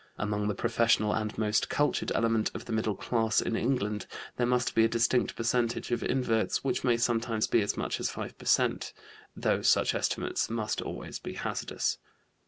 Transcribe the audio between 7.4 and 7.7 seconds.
be